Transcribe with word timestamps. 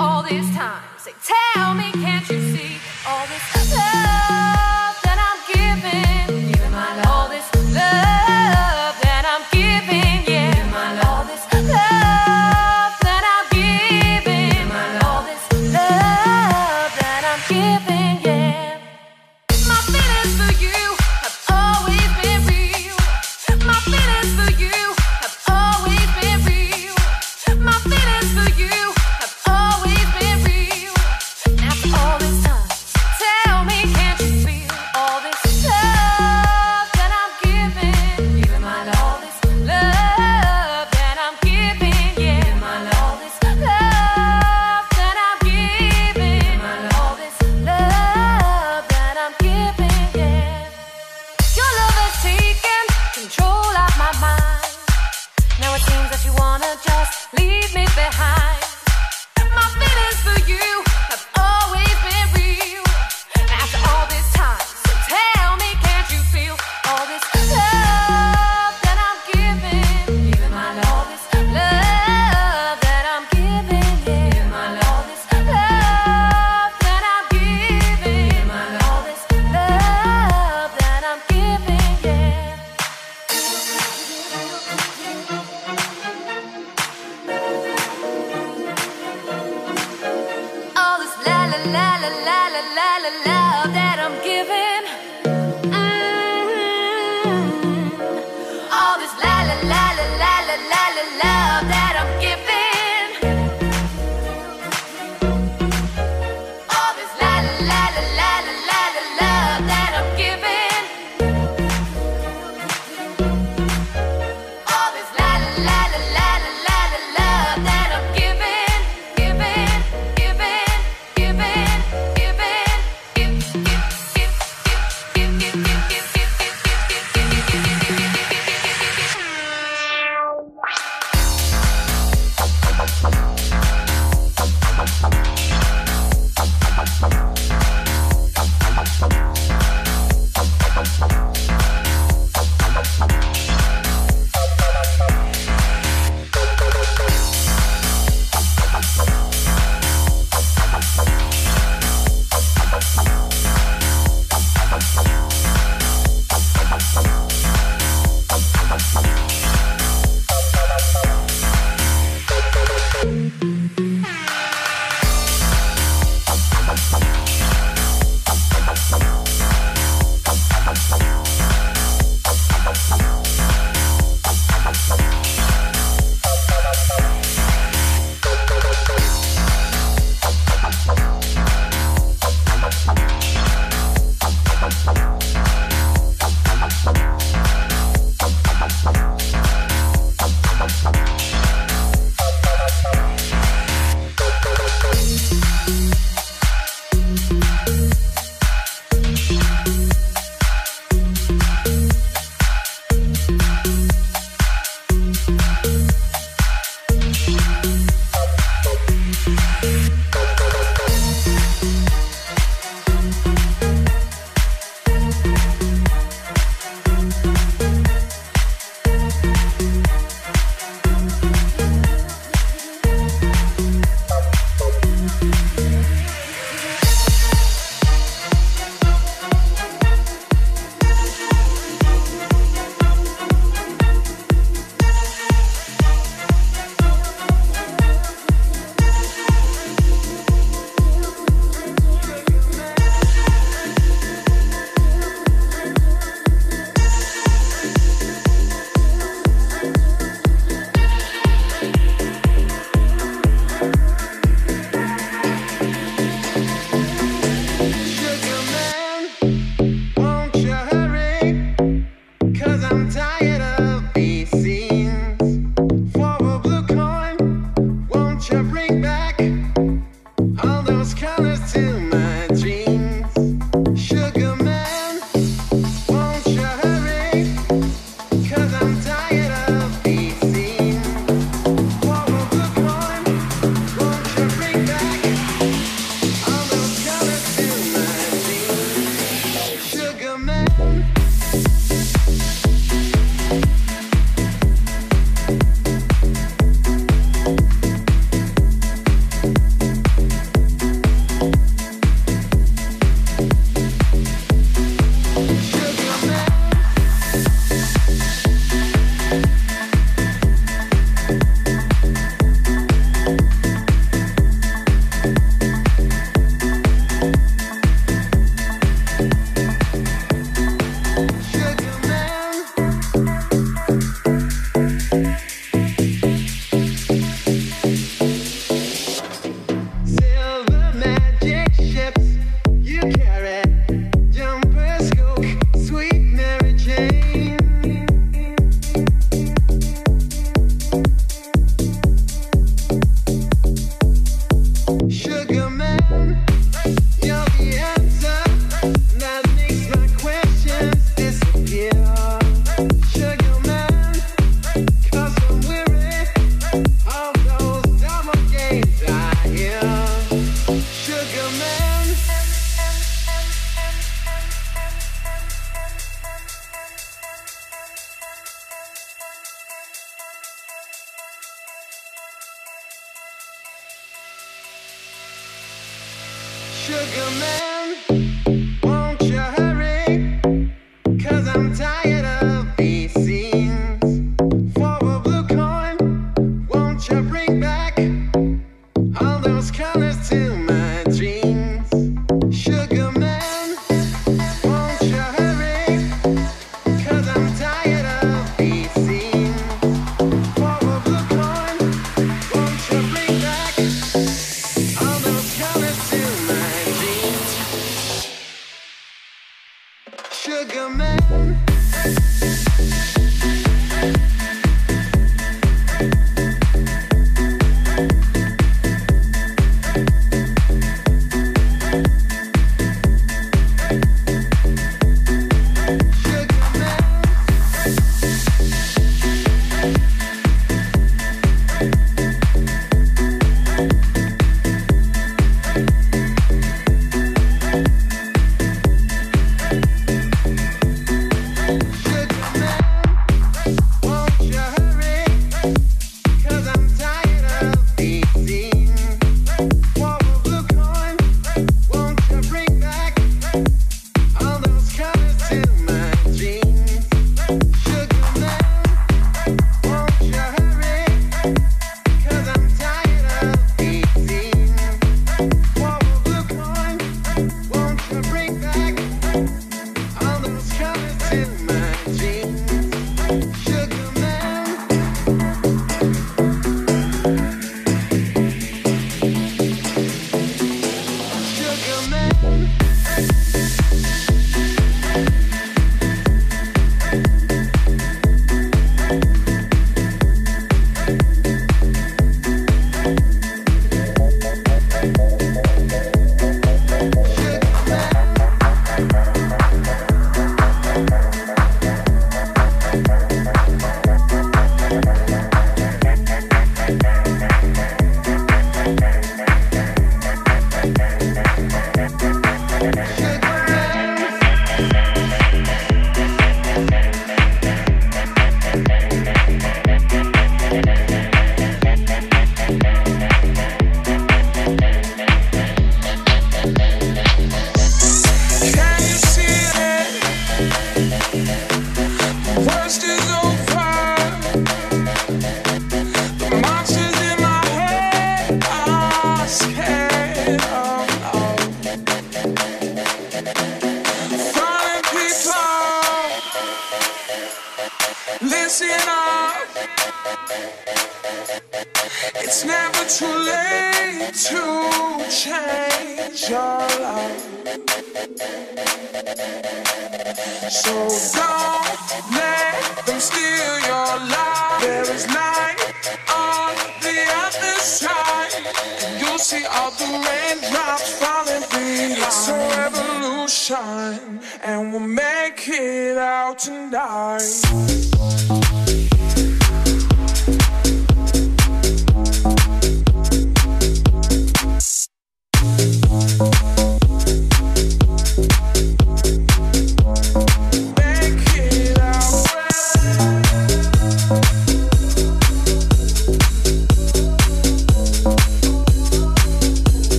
all 0.00 0.22
this 0.22 0.48
time, 0.54 0.82
say, 0.98 1.12
tell 1.22 1.74
me, 1.74 1.90
can't 1.92 2.28
you 2.28 2.43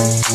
tonight. 0.00 0.29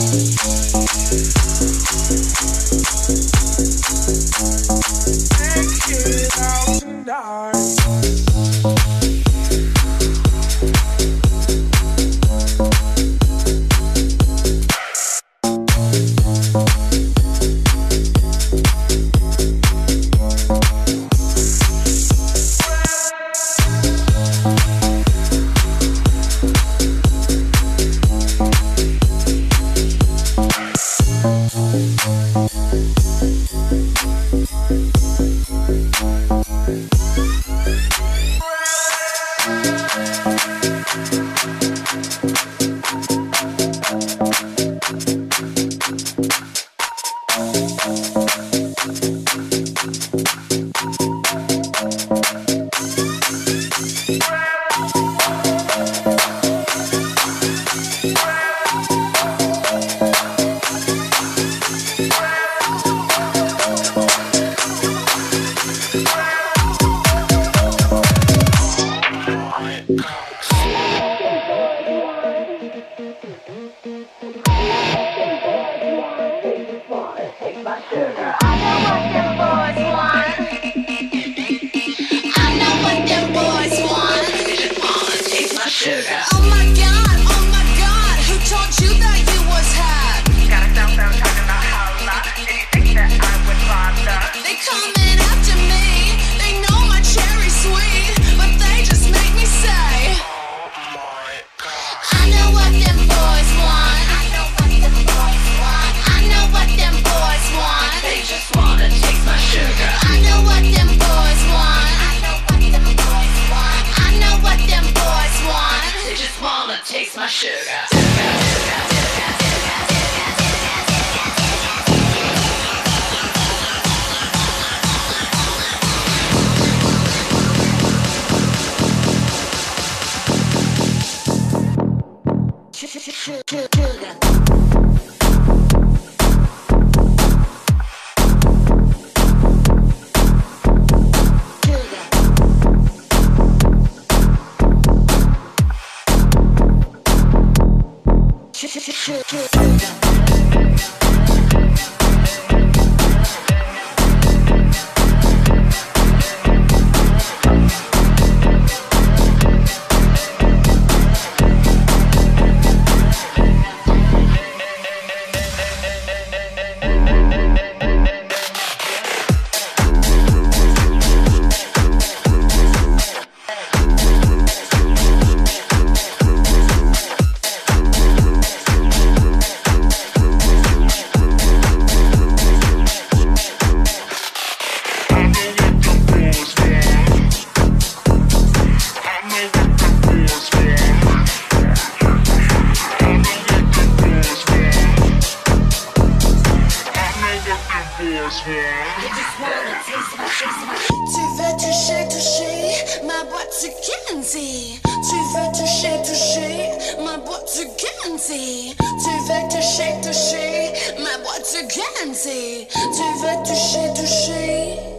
boîte 203.62 203.72
Guernsey. 204.10 204.80
Tu 204.84 205.16
veux 205.34 205.52
toucher, 205.52 206.02
toucher 206.04 207.04
ma 207.04 207.18
boîte 207.18 207.58
de 207.58 207.64
Guernsey. 208.10 208.76
Tu 208.78 209.10
veux 209.28 209.50
toucher, 209.50 209.96
toucher 210.02 210.74
ma 211.00 211.18
boîte 211.24 211.54
de 211.54 211.62
Guernsey. 211.74 212.68
Tu 212.72 213.04
veux 213.22 213.44
toucher, 213.44 213.94
toucher. 213.94 214.95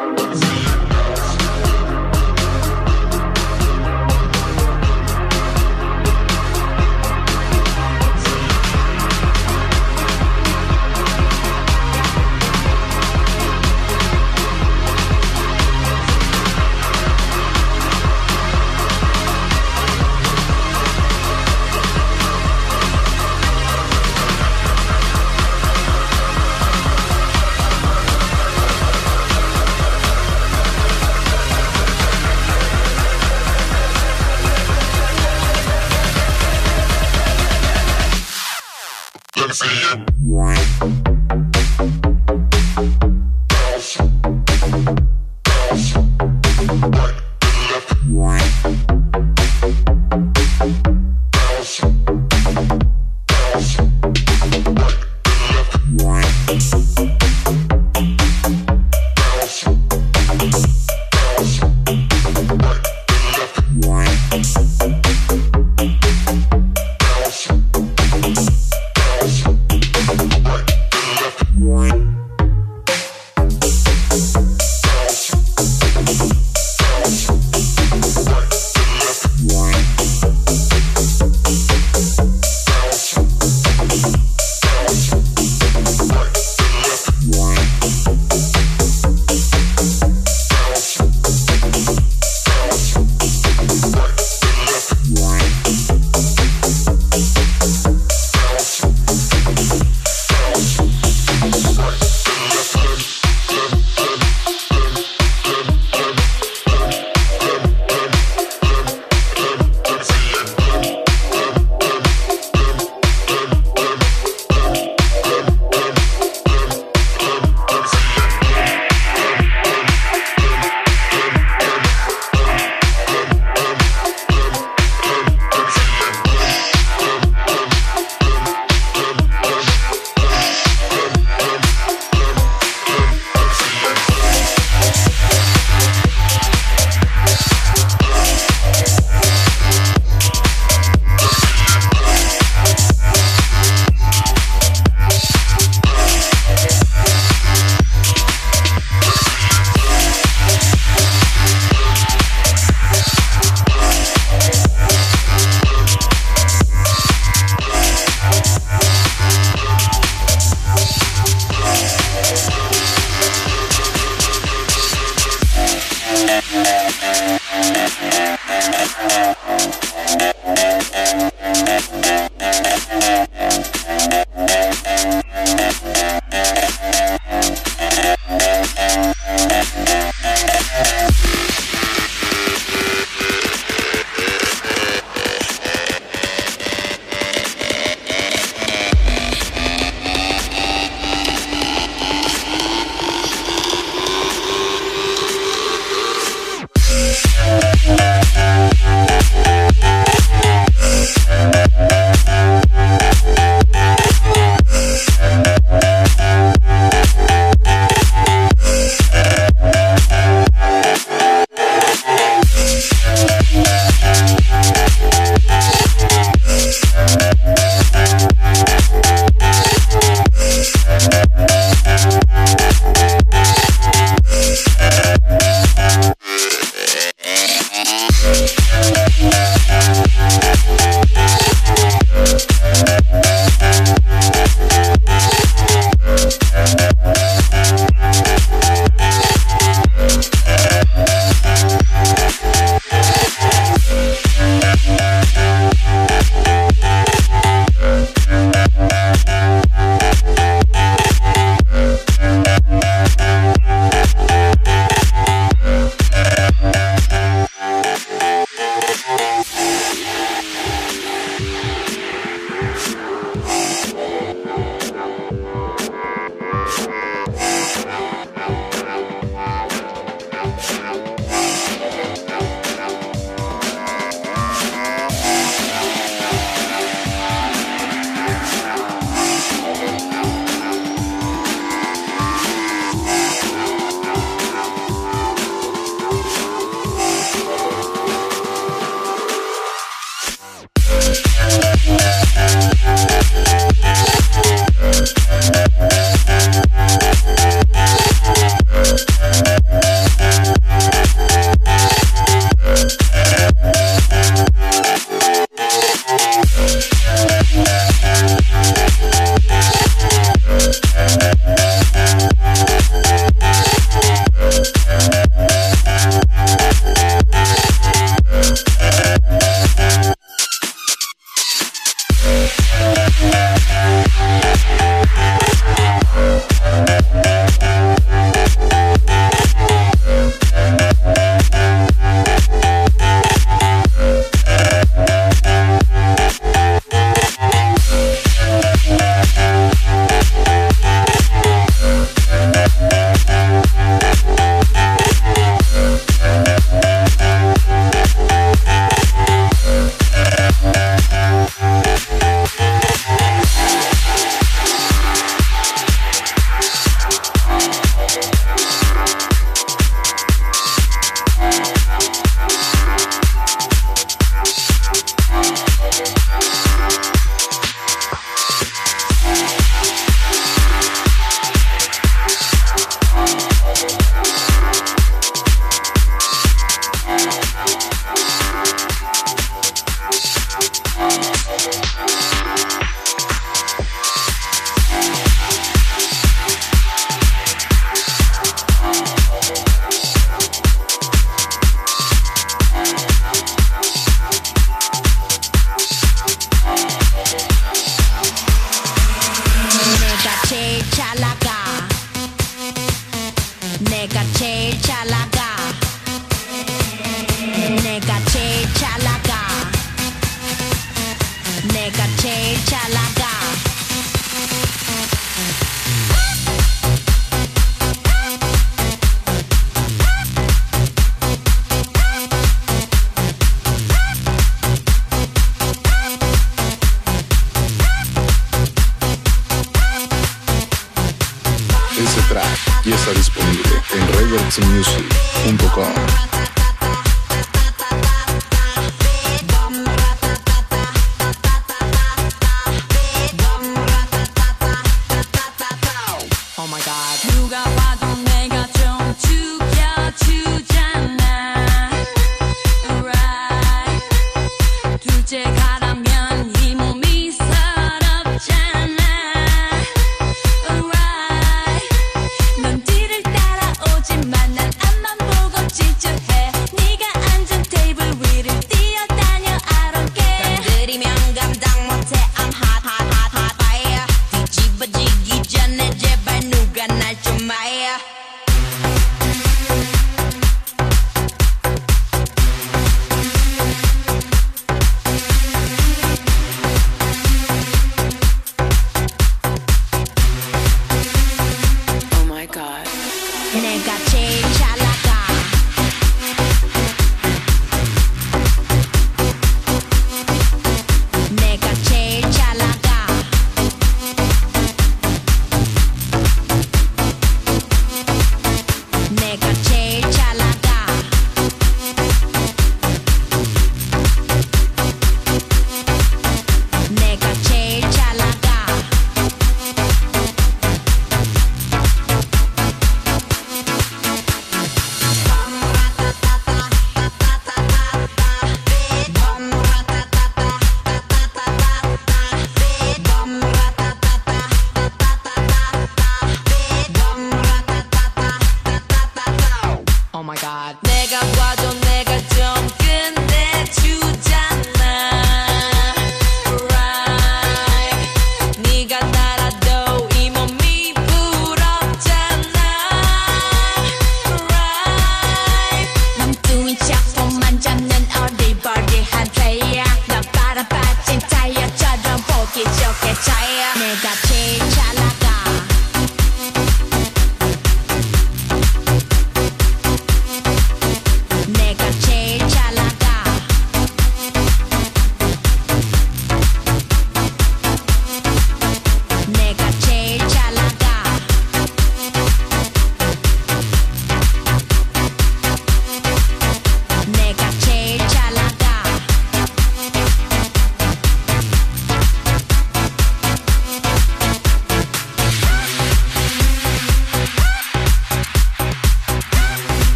i'm 0.00 0.34
sorry 0.34 0.49